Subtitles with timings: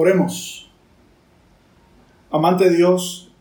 [0.00, 0.70] Oremos.
[2.30, 3.32] Amante Dios,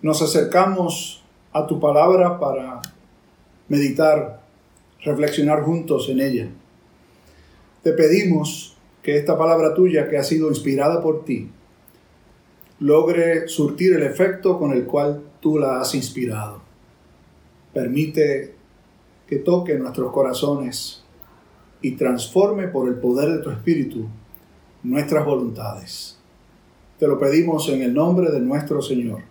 [0.00, 2.80] nos acercamos a tu palabra para
[3.68, 4.40] meditar,
[5.04, 6.48] reflexionar juntos en ella.
[7.82, 11.50] Te pedimos que esta palabra tuya que ha sido inspirada por ti
[12.80, 16.62] logre surtir el efecto con el cual tú la has inspirado.
[17.74, 18.54] Permite
[19.26, 21.04] que toque nuestros corazones
[21.82, 24.08] y transforme por el poder de tu Espíritu
[24.86, 26.16] nuestras voluntades.
[26.98, 29.22] Te lo pedimos en el nombre de nuestro Señor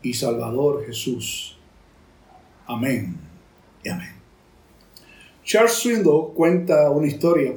[0.00, 1.58] y Salvador Jesús.
[2.66, 3.16] Amén
[3.82, 4.14] y amén.
[5.44, 7.52] Charles Swindoll cuenta una historia,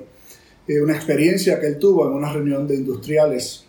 [0.67, 3.65] eh, una experiencia que él tuvo en una reunión de industriales,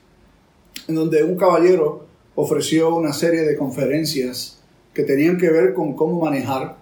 [0.89, 4.59] en donde un caballero ofreció una serie de conferencias
[4.95, 6.79] que tenían que ver con cómo manejar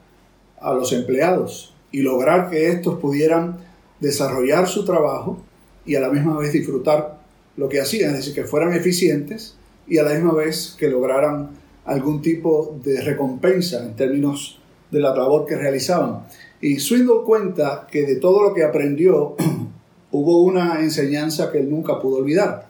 [0.60, 3.58] a los empleados y lograr que estos pudieran
[3.98, 5.42] desarrollar su trabajo
[5.86, 7.18] y a la misma vez disfrutar
[7.56, 9.56] lo que hacían, es decir, que fueran eficientes
[9.86, 11.50] y a la misma vez que lograran
[11.84, 14.58] algún tipo de recompensa en términos
[14.90, 16.26] de la labor que realizaban.
[16.60, 19.36] Y Swindoll cuenta que de todo lo que aprendió
[20.10, 22.68] hubo una enseñanza que él nunca pudo olvidar.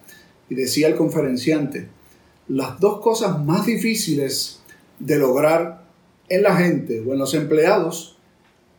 [0.49, 1.89] Y decía el conferenciante,
[2.49, 4.61] las dos cosas más difíciles
[4.99, 5.85] de lograr
[6.29, 8.17] en la gente o en los empleados,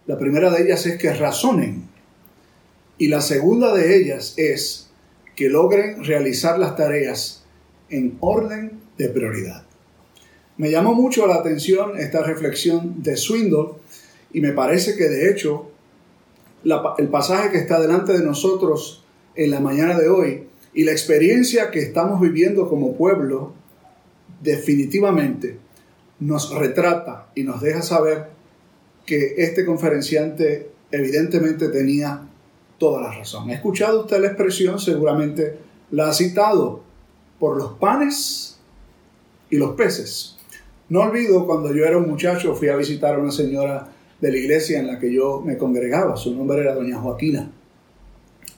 [0.07, 1.94] la primera de ellas es que razonen
[2.97, 4.89] y la segunda de ellas es
[5.35, 7.43] que logren realizar las tareas
[7.89, 9.65] en orden de prioridad.
[10.57, 13.73] Me llamó mucho la atención esta reflexión de Swindle
[14.31, 15.71] y me parece que de hecho
[16.97, 19.03] el pasaje que está delante de nosotros
[19.35, 23.53] en la mañana de hoy y la experiencia que estamos viviendo como pueblo
[24.41, 25.57] definitivamente
[26.19, 28.29] nos retrata y nos deja saber
[29.05, 32.29] que este conferenciante evidentemente tenía
[32.77, 33.49] toda la razón.
[33.49, 34.79] ¿Ha escuchado usted la expresión?
[34.79, 35.57] Seguramente
[35.91, 36.81] la ha citado
[37.39, 38.59] por los panes
[39.49, 40.37] y los peces.
[40.89, 43.87] No olvido cuando yo era un muchacho fui a visitar a una señora
[44.21, 46.15] de la iglesia en la que yo me congregaba.
[46.15, 47.51] Su nombre era doña Joaquina.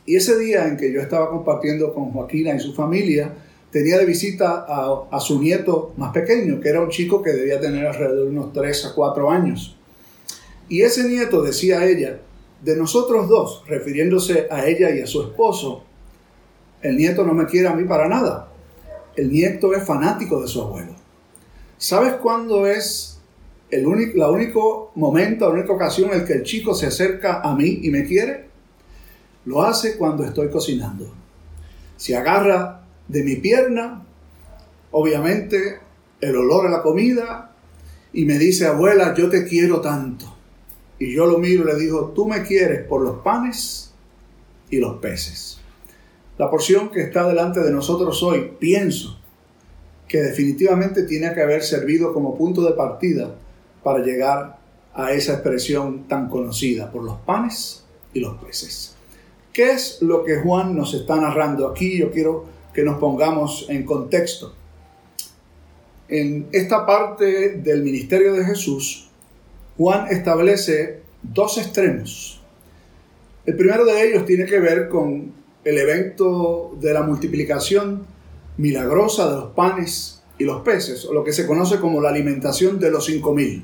[0.05, 3.33] Y ese día en que yo estaba compartiendo con Joaquina y su familia,
[3.71, 7.85] tenía de visita a, su nieto más pequeño, que era un chico que debía tener
[7.85, 9.75] alrededor de unos 3 a 4 años.
[10.69, 12.19] Y ese nieto decía a ella,
[12.61, 15.83] de nosotros dos, refiriéndose a ella y a su esposo,
[16.81, 18.49] el nieto no me quiere a mí para nada.
[19.15, 20.93] El nieto es fanático de su abuelo.
[21.77, 23.19] ¿Sabes cuándo es
[23.69, 24.27] el único, la
[24.95, 28.47] momento, la única ocasión en que el chico se acerca a mí y me quiere?
[29.45, 31.11] Lo hace cuando estoy cocinando.
[31.95, 34.05] Si agarra de mi pierna,
[34.91, 35.79] obviamente
[36.21, 37.51] el olor a la comida,
[38.13, 40.36] y me dice, abuela, yo te quiero tanto.
[40.99, 43.93] Y yo lo miro y le digo, tú me quieres por los panes
[44.69, 45.59] y los peces.
[46.37, 49.19] La porción que está delante de nosotros hoy, pienso
[50.07, 53.35] que definitivamente tiene que haber servido como punto de partida
[53.83, 54.57] para llegar
[54.93, 58.95] a esa expresión tan conocida, por los panes y los peces.
[59.53, 61.97] ¿Qué es lo que Juan nos está narrando aquí?
[61.97, 64.53] Yo quiero que nos pongamos en contexto.
[66.07, 69.06] En esta parte del ministerio de Jesús,
[69.77, 72.41] Juan establece dos extremos.
[73.45, 75.31] El primero de ellos tiene que ver con
[75.63, 78.05] el evento de la multiplicación
[78.57, 82.79] milagrosa de los panes y los peces, o lo que se conoce como la alimentación
[82.79, 83.63] de los cinco mil.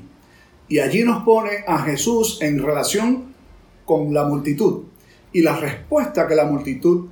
[0.68, 3.34] Y allí nos pone a Jesús en relación
[3.84, 4.84] con la multitud.
[5.32, 7.08] Y la respuesta que la multitud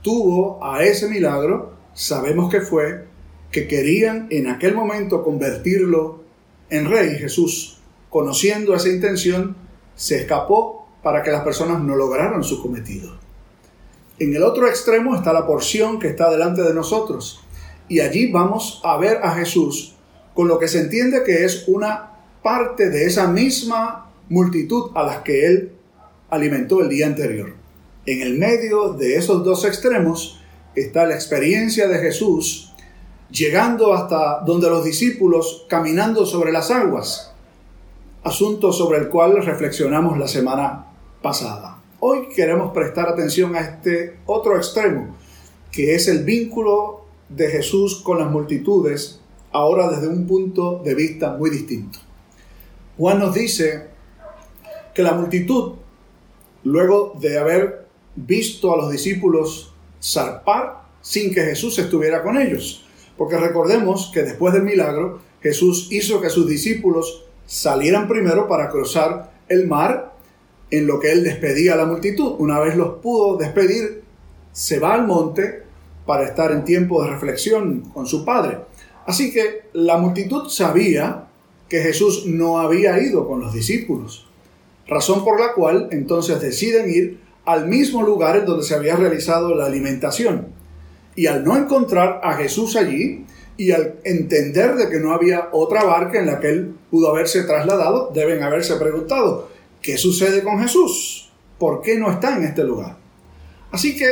[0.00, 3.04] tuvo a ese milagro, sabemos que fue
[3.50, 6.22] que querían en aquel momento convertirlo
[6.70, 7.77] en rey Jesús
[8.10, 9.56] conociendo esa intención,
[9.94, 13.16] se escapó para que las personas no lograran su cometido.
[14.18, 17.40] En el otro extremo está la porción que está delante de nosotros.
[17.88, 19.94] Y allí vamos a ver a Jesús
[20.34, 25.18] con lo que se entiende que es una parte de esa misma multitud a las
[25.18, 25.72] que él
[26.30, 27.54] alimentó el día anterior.
[28.06, 30.40] En el medio de esos dos extremos
[30.74, 32.72] está la experiencia de Jesús
[33.30, 37.27] llegando hasta donde los discípulos caminando sobre las aguas
[38.22, 40.86] asunto sobre el cual reflexionamos la semana
[41.22, 41.82] pasada.
[42.00, 45.16] Hoy queremos prestar atención a este otro extremo,
[45.70, 49.20] que es el vínculo de Jesús con las multitudes,
[49.52, 51.98] ahora desde un punto de vista muy distinto.
[52.96, 53.86] Juan nos dice
[54.94, 55.74] que la multitud,
[56.64, 57.86] luego de haber
[58.16, 59.72] visto a los discípulos
[60.02, 62.84] zarpar sin que Jesús estuviera con ellos,
[63.16, 69.32] porque recordemos que después del milagro, Jesús hizo que sus discípulos salieran primero para cruzar
[69.48, 70.12] el mar
[70.70, 72.34] en lo que él despedía a la multitud.
[72.38, 74.02] Una vez los pudo despedir,
[74.52, 75.62] se va al monte
[76.04, 78.58] para estar en tiempo de reflexión con su padre.
[79.06, 81.28] Así que la multitud sabía
[81.70, 84.28] que Jesús no había ido con los discípulos,
[84.86, 89.54] razón por la cual entonces deciden ir al mismo lugar en donde se había realizado
[89.54, 90.48] la alimentación.
[91.16, 93.24] Y al no encontrar a Jesús allí,
[93.58, 97.42] y al entender de que no había otra barca en la que él pudo haberse
[97.42, 99.48] trasladado, deben haberse preguntado,
[99.82, 101.32] ¿qué sucede con Jesús?
[101.58, 102.96] ¿Por qué no está en este lugar?
[103.72, 104.10] Así que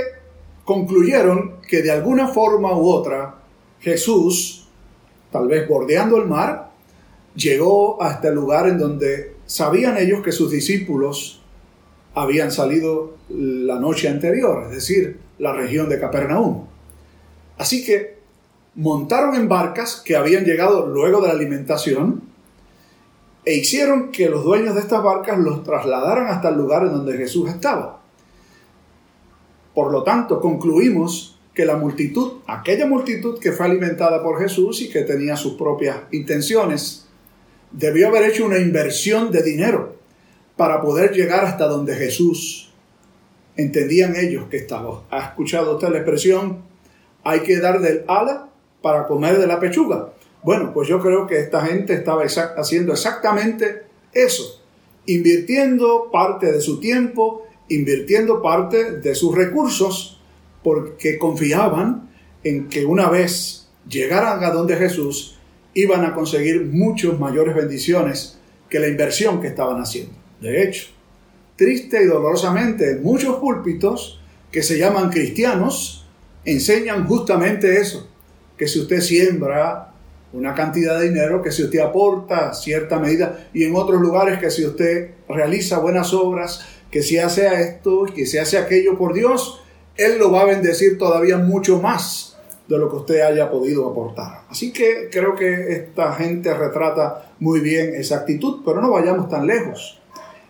[0.64, 3.36] concluyeron que de alguna forma u otra
[3.78, 4.66] Jesús,
[5.30, 6.72] tal vez bordeando el mar,
[7.36, 11.40] llegó a este lugar en donde sabían ellos que sus discípulos
[12.14, 16.66] habían salido la noche anterior, es decir, la región de Capernaum.
[17.58, 18.15] Así que
[18.76, 22.22] montaron en barcas que habían llegado luego de la alimentación
[23.44, 27.16] e hicieron que los dueños de estas barcas los trasladaran hasta el lugar en donde
[27.16, 28.02] Jesús estaba.
[29.74, 34.90] Por lo tanto, concluimos que la multitud, aquella multitud que fue alimentada por Jesús y
[34.90, 37.06] que tenía sus propias intenciones,
[37.72, 39.96] debió haber hecho una inversión de dinero
[40.56, 42.72] para poder llegar hasta donde Jesús
[43.56, 45.04] entendían ellos que estaba.
[45.10, 46.62] ¿Ha escuchado usted la expresión?
[47.24, 48.45] Hay que dar del ala
[48.86, 50.12] para comer de la pechuga.
[50.44, 54.62] Bueno, pues yo creo que esta gente estaba haciendo exactamente eso,
[55.06, 60.20] invirtiendo parte de su tiempo, invirtiendo parte de sus recursos,
[60.62, 62.10] porque confiaban
[62.44, 65.36] en que una vez llegaran a donde Jesús,
[65.74, 68.38] iban a conseguir muchas mayores bendiciones
[68.70, 70.14] que la inversión que estaban haciendo.
[70.40, 70.86] De hecho,
[71.56, 74.20] triste y dolorosamente, muchos púlpitos
[74.52, 76.06] que se llaman cristianos
[76.44, 78.08] enseñan justamente eso,
[78.56, 79.92] que si usted siembra
[80.32, 84.50] una cantidad de dinero, que si usted aporta cierta medida, y en otros lugares que
[84.50, 89.62] si usted realiza buenas obras, que si hace esto, que si hace aquello por Dios,
[89.96, 92.36] Él lo va a bendecir todavía mucho más
[92.68, 94.42] de lo que usted haya podido aportar.
[94.50, 99.46] Así que creo que esta gente retrata muy bien esa actitud, pero no vayamos tan
[99.46, 100.00] lejos.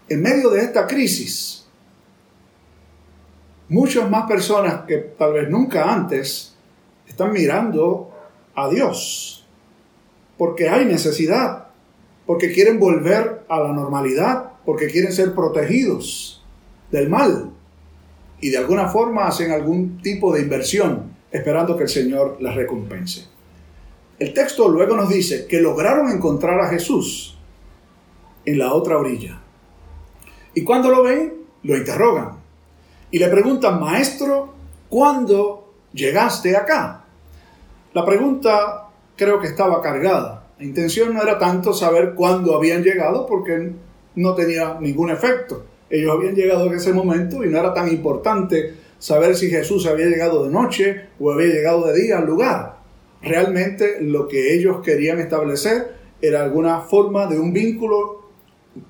[0.08, 1.66] En medio de esta crisis,
[3.68, 6.55] muchas más personas que tal vez nunca antes
[7.06, 8.10] están mirando
[8.54, 9.46] a Dios,
[10.38, 11.68] porque hay necesidad,
[12.26, 16.44] porque quieren volver a la normalidad, porque quieren ser protegidos
[16.90, 17.52] del mal
[18.40, 23.26] y de alguna forma hacen algún tipo de inversión esperando que el Señor les recompense.
[24.18, 27.36] El texto luego nos dice que lograron encontrar a Jesús
[28.44, 29.40] en la otra orilla.
[30.54, 32.38] Y cuando lo ven, lo interrogan
[33.10, 34.54] y le preguntan, maestro,
[34.88, 35.65] ¿cuándo
[35.96, 37.04] llegaste acá?
[37.94, 40.44] La pregunta creo que estaba cargada.
[40.58, 43.72] La intención no era tanto saber cuándo habían llegado porque
[44.14, 45.64] no tenía ningún efecto.
[45.88, 50.06] Ellos habían llegado en ese momento y no era tan importante saber si Jesús había
[50.06, 52.76] llegado de noche o había llegado de día al lugar.
[53.22, 58.30] Realmente lo que ellos querían establecer era alguna forma de un vínculo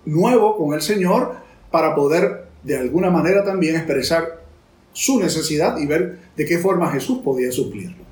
[0.05, 1.35] nuevo con el Señor
[1.71, 4.46] para poder de alguna manera también expresar
[4.97, 8.03] su necesidad y ver de qué forma Jesús podía suplirlo.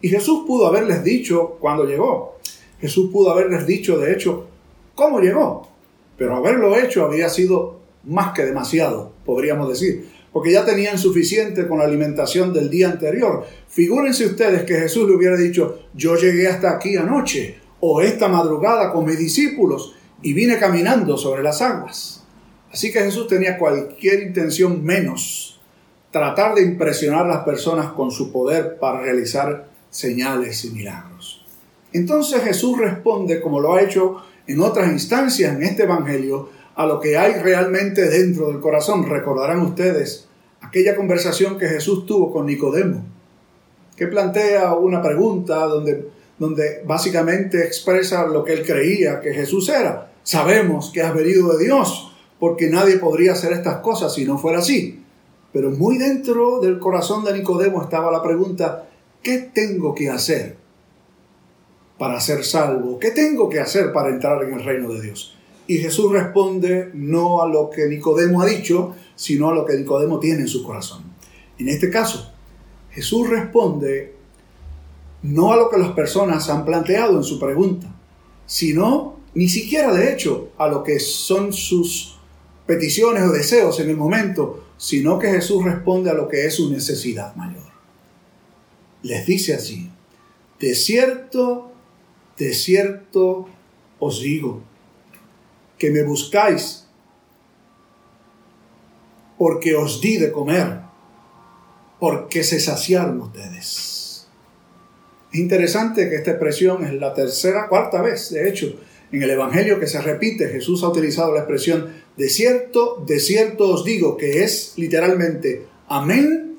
[0.00, 2.38] Y Jesús pudo haberles dicho cuando llegó.
[2.80, 4.46] Jesús pudo haberles dicho, de hecho,
[4.94, 5.68] cómo llegó.
[6.16, 11.78] Pero haberlo hecho había sido más que demasiado, podríamos decir, porque ya tenían suficiente con
[11.78, 13.44] la alimentación del día anterior.
[13.68, 18.92] Figúrense ustedes que Jesús le hubiera dicho, yo llegué hasta aquí anoche o esta madrugada
[18.92, 22.24] con mis discípulos y vine caminando sobre las aguas.
[22.72, 25.59] Así que Jesús tenía cualquier intención menos
[26.10, 31.44] tratar de impresionar a las personas con su poder para realizar señales y milagros.
[31.92, 37.00] Entonces Jesús responde, como lo ha hecho en otras instancias en este Evangelio, a lo
[37.00, 39.08] que hay realmente dentro del corazón.
[39.08, 40.28] Recordarán ustedes
[40.60, 43.04] aquella conversación que Jesús tuvo con Nicodemo,
[43.96, 50.12] que plantea una pregunta donde, donde básicamente expresa lo que él creía que Jesús era.
[50.22, 54.60] Sabemos que has venido de Dios, porque nadie podría hacer estas cosas si no fuera
[54.60, 55.04] así.
[55.52, 58.88] Pero muy dentro del corazón de Nicodemo estaba la pregunta,
[59.22, 60.56] ¿qué tengo que hacer
[61.98, 62.98] para ser salvo?
[62.98, 65.36] ¿Qué tengo que hacer para entrar en el reino de Dios?
[65.66, 70.18] Y Jesús responde no a lo que Nicodemo ha dicho, sino a lo que Nicodemo
[70.18, 71.02] tiene en su corazón.
[71.58, 72.32] En este caso,
[72.90, 74.14] Jesús responde
[75.22, 77.94] no a lo que las personas han planteado en su pregunta,
[78.46, 82.19] sino ni siquiera de hecho a lo que son sus
[82.70, 86.70] peticiones o deseos en el momento, sino que Jesús responde a lo que es su
[86.70, 87.70] necesidad mayor
[89.02, 89.90] les dice así,
[90.58, 91.72] de cierto,
[92.36, 93.48] de cierto
[93.98, 94.62] os digo,
[95.78, 96.86] que me buscáis
[99.38, 100.80] porque os di de comer.
[101.98, 104.26] porque se saciaron ustedes.
[105.30, 108.74] Es interesante que esta expresión es la tercera, cuarta vez, de hecho,
[109.12, 110.48] en el Evangelio que se repite.
[110.48, 116.58] Jesús ha utilizado la expresión de cierto, de cierto os digo, que es literalmente amén,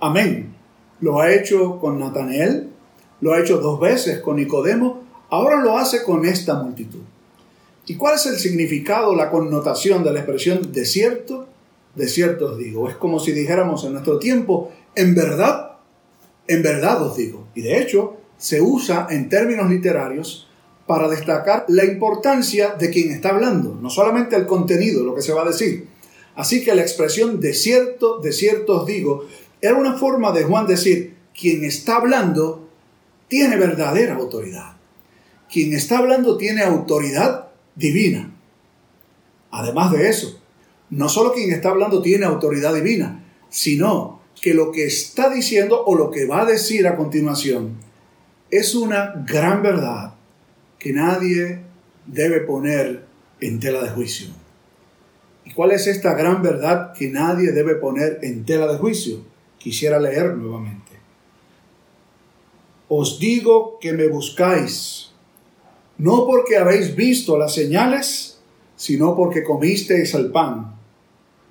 [0.00, 0.54] amén.
[1.00, 2.70] Lo ha hecho con Natanael,
[3.20, 7.02] lo ha hecho dos veces con Nicodemo, ahora lo hace con esta multitud.
[7.84, 11.48] ¿Y cuál es el significado, la connotación de la expresión de cierto?
[11.94, 12.88] De cierto os digo.
[12.88, 15.72] Es como si dijéramos en nuestro tiempo, en verdad,
[16.46, 17.48] en verdad os digo.
[17.54, 20.48] Y de hecho, se usa en términos literarios
[20.86, 25.32] para destacar la importancia de quien está hablando, no solamente el contenido, lo que se
[25.32, 25.88] va a decir.
[26.36, 29.26] Así que la expresión de cierto, de cierto os digo,
[29.60, 32.68] era una forma de Juan decir, quien está hablando
[33.28, 34.76] tiene verdadera autoridad.
[35.50, 38.34] Quien está hablando tiene autoridad divina.
[39.50, 40.40] Además de eso,
[40.90, 45.94] no solo quien está hablando tiene autoridad divina, sino que lo que está diciendo o
[45.94, 47.76] lo que va a decir a continuación
[48.50, 50.13] es una gran verdad
[50.84, 51.60] que nadie
[52.04, 53.06] debe poner
[53.40, 54.28] en tela de juicio.
[55.46, 59.24] ¿Y cuál es esta gran verdad que nadie debe poner en tela de juicio?
[59.56, 60.92] Quisiera leer nuevamente.
[62.88, 65.12] Os digo que me buscáis,
[65.96, 68.40] no porque habéis visto las señales,
[68.76, 70.76] sino porque comisteis el pan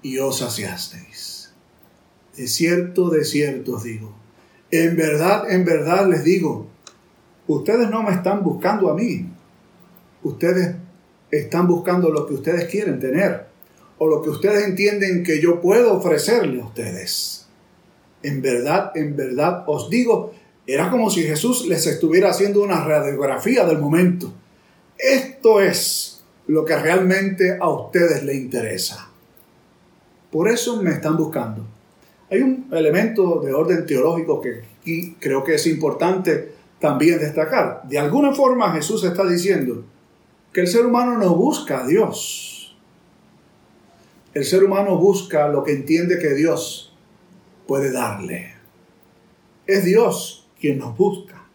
[0.04, 1.52] y os saciasteis.
[2.38, 4.14] De cierto, de cierto os digo,
[4.70, 6.68] en verdad, en verdad les digo,
[7.48, 9.28] ustedes no me están buscando a mí,
[10.24, 10.76] ustedes
[11.32, 13.46] están buscando lo que ustedes quieren tener
[13.98, 17.48] o lo que ustedes entienden que yo puedo ofrecerle a ustedes.
[18.22, 20.34] En verdad, en verdad os digo,
[20.66, 24.34] era como si Jesús les estuviera haciendo una radiografía del momento.
[24.98, 29.10] Esto es lo que realmente a ustedes les interesa.
[30.32, 31.66] Por eso me están buscando.
[32.30, 37.84] Hay un elemento de orden teológico que creo que es importante también destacar.
[37.88, 39.86] De alguna forma Jesús está diciendo
[40.52, 42.76] que el ser humano no busca a Dios.
[44.34, 46.94] El ser humano busca lo que entiende que Dios
[47.68, 48.56] puede darle.
[49.66, 51.46] Es Dios quien nos busca.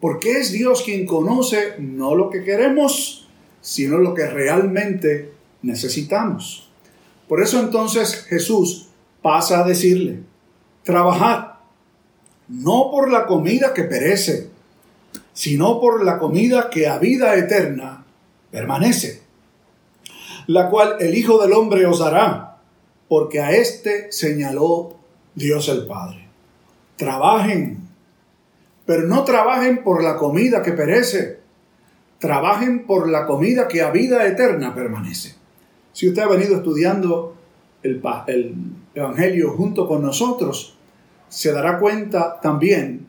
[0.00, 3.28] Porque es Dios quien conoce no lo que queremos,
[3.60, 5.32] sino lo que realmente
[5.62, 6.68] necesitamos.
[7.28, 8.88] Por eso entonces Jesús
[9.22, 10.24] pasa a decirle,
[10.82, 11.52] trabajad
[12.48, 14.55] no por la comida que perece,
[15.36, 18.06] sino por la comida que a vida eterna
[18.50, 19.22] permanece,
[20.46, 22.56] la cual el Hijo del Hombre os dará,
[23.06, 24.96] porque a éste señaló
[25.34, 26.26] Dios el Padre.
[26.96, 27.86] Trabajen
[28.86, 31.40] pero no trabajen por la comida que perece,
[32.18, 35.34] trabajen por la comida que a vida eterna permanece.
[35.92, 37.34] Si usted ha venido estudiando
[37.82, 38.54] el, el
[38.94, 40.76] Evangelio junto con nosotros,
[41.28, 43.08] se dará cuenta también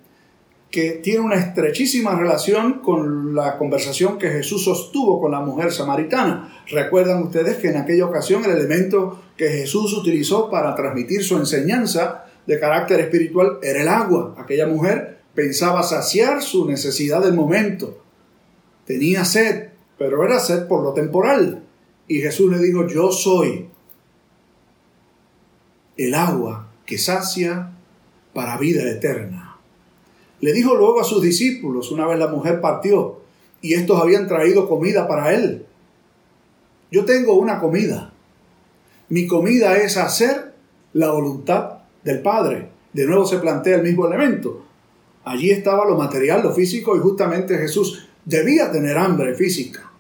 [0.72, 6.64] que tiene una estrechísima relación con la conversación que Jesús sostuvo con la mujer samaritana.
[6.68, 12.26] Recuerdan ustedes que en aquella ocasión el elemento que Jesús utilizó para transmitir su enseñanza
[12.46, 14.36] de carácter espiritual era el agua.
[14.38, 18.04] Aquella mujer pensaba saciar su necesidad del momento.
[18.86, 21.64] Tenía sed, pero era sed por lo temporal.
[22.08, 23.68] Y Jesús le dijo, yo soy
[25.98, 27.72] el agua que sacia
[28.34, 29.47] para vida eterna.
[30.40, 33.20] Le dijo luego a sus discípulos, una vez la mujer partió,
[33.62, 35.66] y estos habían traído comida para él.
[36.92, 38.14] Yo tengo una comida.
[39.10, 40.54] Mi comida es hacer
[40.94, 42.70] la voluntad del Padre.
[42.94, 44.64] De nuevo se plantea el mismo elemento.
[45.24, 49.92] Allí estaba lo material, lo físico y justamente Jesús debía tener hambre física.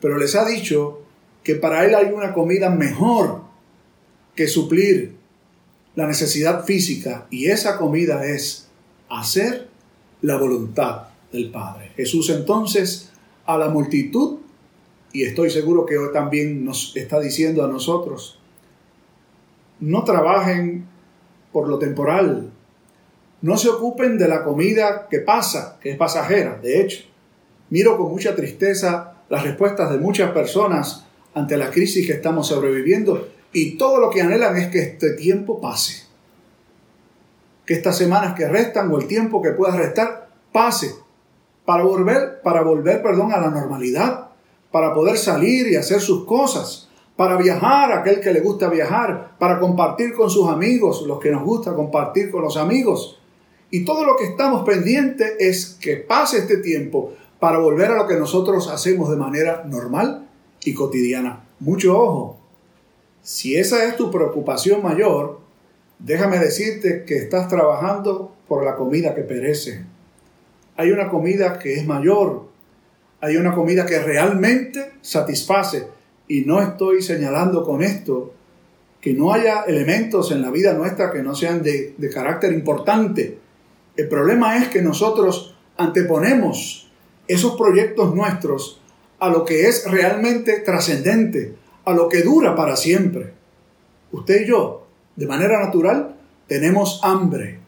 [0.00, 1.02] Pero les ha dicho
[1.42, 3.42] que para él hay una comida mejor
[4.34, 5.16] que suplir
[5.94, 8.63] la necesidad física y esa comida es
[9.18, 9.68] hacer
[10.22, 11.92] la voluntad del Padre.
[11.96, 13.10] Jesús entonces
[13.46, 14.38] a la multitud,
[15.12, 18.38] y estoy seguro que hoy también nos está diciendo a nosotros,
[19.80, 20.86] no trabajen
[21.52, 22.50] por lo temporal,
[23.42, 26.58] no se ocupen de la comida que pasa, que es pasajera.
[26.62, 27.04] De hecho,
[27.68, 31.04] miro con mucha tristeza las respuestas de muchas personas
[31.34, 35.60] ante la crisis que estamos sobreviviendo y todo lo que anhelan es que este tiempo
[35.60, 36.03] pase.
[37.66, 40.94] Que estas semanas que restan o el tiempo que pueda restar pase
[41.64, 44.28] para volver, para volver, perdón, a la normalidad,
[44.70, 49.58] para poder salir y hacer sus cosas, para viajar, aquel que le gusta viajar, para
[49.60, 53.18] compartir con sus amigos, los que nos gusta compartir con los amigos,
[53.70, 58.06] y todo lo que estamos pendientes es que pase este tiempo para volver a lo
[58.06, 60.28] que nosotros hacemos de manera normal
[60.64, 61.44] y cotidiana.
[61.60, 62.38] Mucho ojo.
[63.22, 65.40] Si esa es tu preocupación mayor,
[66.04, 69.84] déjame decirte que estás trabajando por la comida que perece.
[70.76, 72.48] Hay una comida que es mayor,
[73.20, 75.86] hay una comida que realmente satisface.
[76.28, 78.34] Y no estoy señalando con esto
[79.00, 83.38] que no haya elementos en la vida nuestra que no sean de, de carácter importante.
[83.96, 86.90] El problema es que nosotros anteponemos
[87.28, 88.80] esos proyectos nuestros
[89.20, 93.32] a lo que es realmente trascendente, a lo que dura para siempre.
[94.12, 94.83] Usted y yo,
[95.16, 96.16] de manera natural,
[96.46, 97.60] tenemos hambre.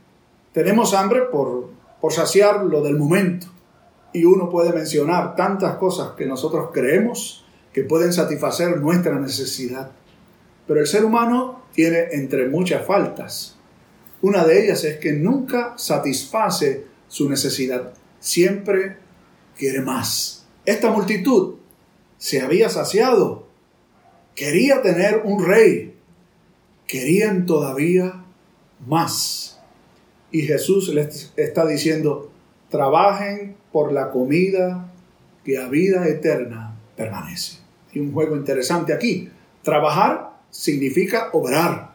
[0.52, 3.46] Tenemos hambre por, por saciar lo del momento.
[4.12, 9.90] Y uno puede mencionar tantas cosas que nosotros creemos que pueden satisfacer nuestra necesidad.
[10.66, 13.56] Pero el ser humano tiene entre muchas faltas.
[14.22, 17.92] Una de ellas es que nunca satisface su necesidad.
[18.18, 18.96] Siempre
[19.56, 20.46] quiere más.
[20.64, 21.56] Esta multitud
[22.18, 23.46] se había saciado.
[24.34, 25.95] Quería tener un rey.
[26.86, 28.24] Querían todavía
[28.86, 29.60] más.
[30.30, 32.30] Y Jesús les está diciendo,
[32.68, 34.92] trabajen por la comida
[35.44, 37.58] que a vida eterna permanece.
[37.92, 39.30] Y un juego interesante aquí.
[39.62, 41.94] Trabajar significa obrar.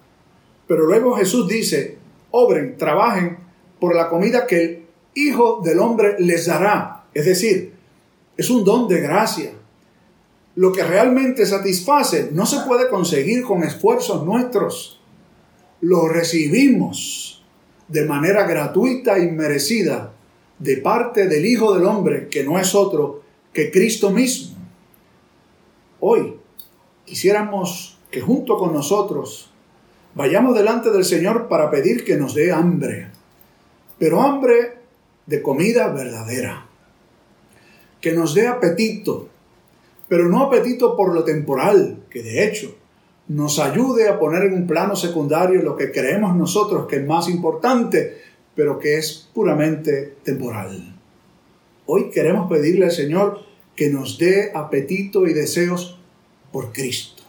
[0.67, 1.97] Pero luego Jesús dice,
[2.31, 3.37] obren, trabajen
[3.79, 7.03] por la comida que el Hijo del Hombre les dará.
[7.13, 7.73] Es decir,
[8.37, 9.51] es un don de gracia.
[10.55, 14.99] Lo que realmente satisface no se puede conseguir con esfuerzos nuestros.
[15.79, 17.43] Lo recibimos
[17.87, 20.13] de manera gratuita y merecida
[20.59, 24.55] de parte del Hijo del Hombre, que no es otro que Cristo mismo.
[25.99, 26.35] Hoy
[27.05, 29.49] quisiéramos que junto con nosotros
[30.15, 33.07] vayamos delante del Señor para pedir que nos dé hambre,
[33.97, 34.77] pero hambre
[35.25, 36.67] de comida verdadera,
[37.99, 39.29] que nos dé apetito,
[40.11, 42.75] pero no apetito por lo temporal, que de hecho
[43.29, 47.29] nos ayude a poner en un plano secundario lo que creemos nosotros que es más
[47.29, 48.17] importante,
[48.53, 50.97] pero que es puramente temporal.
[51.85, 53.39] Hoy queremos pedirle al Señor
[53.73, 55.97] que nos dé apetito y deseos
[56.51, 57.23] por Cristo.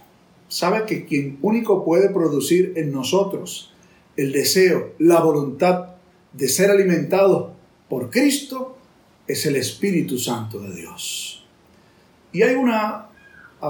[0.48, 3.72] Sabe que quien único puede producir en nosotros
[4.16, 5.90] el deseo, la voluntad
[6.32, 7.52] de ser alimentados
[7.88, 8.76] por Cristo
[9.28, 11.41] es el Espíritu Santo de Dios.
[12.32, 13.08] Y hay una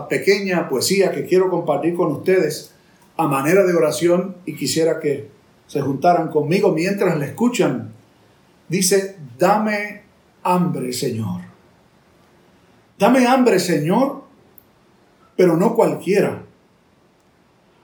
[0.09, 2.75] pequeña poesía que quiero compartir con ustedes
[3.17, 5.29] a manera de oración y quisiera que
[5.67, 7.93] se juntaran conmigo mientras le escuchan,
[8.69, 10.03] dice, dame
[10.43, 11.43] hambre, Señor.
[12.99, 14.23] Dame hambre, Señor,
[15.37, 16.43] pero no cualquiera.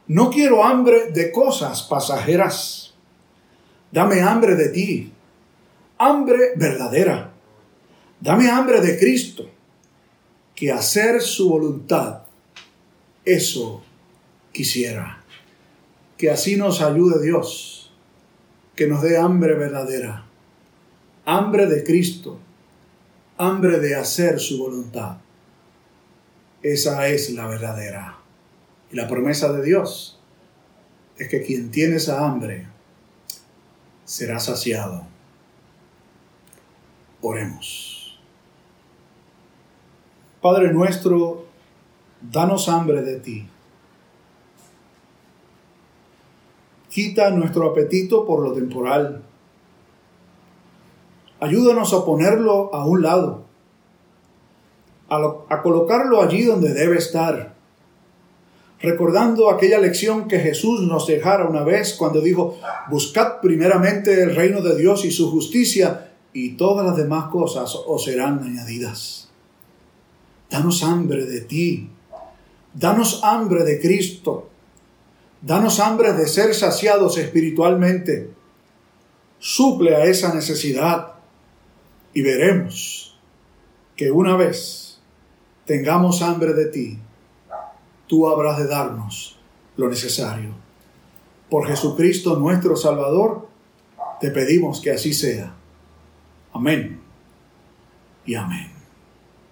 [0.07, 2.95] No quiero hambre de cosas pasajeras.
[3.91, 5.12] Dame hambre de ti,
[5.99, 7.33] hambre verdadera.
[8.21, 9.49] Dame hambre de Cristo,
[10.59, 12.23] que hacer su voluntad,
[13.25, 13.81] eso
[14.51, 15.23] quisiera.
[16.16, 17.92] Que así nos ayude Dios
[18.75, 20.27] que nos dé hambre verdadera,
[21.25, 22.40] hambre de Cristo,
[23.37, 25.18] hambre de hacer su voluntad.
[26.61, 28.18] Esa es la verdadera.
[28.90, 30.18] Y la promesa de Dios
[31.18, 32.66] es que quien tiene esa hambre
[34.05, 35.07] será saciado.
[37.21, 37.97] Oremos.
[40.40, 41.44] Padre nuestro,
[42.20, 43.48] danos hambre de ti
[46.88, 49.22] Quita nuestro apetito por lo temporal.
[51.38, 53.44] Ayúdanos a ponerlo a un lado,
[55.09, 57.55] a, colocarlo allí donde debe estar,
[58.81, 62.59] recordando aquella lección que Jesús nos dejara una vez cuando dijo,
[62.90, 68.05] buscad primeramente el reino de Dios y su justicia, y todas las demás cosas os
[68.05, 69.28] serán añadidas.
[70.50, 71.90] Danos hambre de ti,
[72.74, 74.48] danos hambre de Cristo,
[75.40, 78.30] Danos hambre de ser saciados espiritualmente.
[79.38, 81.14] Suple a esa necesidad
[82.12, 83.16] y veremos
[83.94, 84.98] que una vez
[85.64, 86.98] tengamos hambre de ti,
[88.08, 89.38] tú habrás de darnos
[89.76, 90.50] lo necesario.
[91.48, 93.48] Por Jesucristo nuestro Salvador,
[94.20, 95.54] te pedimos que así sea.
[96.52, 97.00] Amén
[98.26, 98.78] y amén.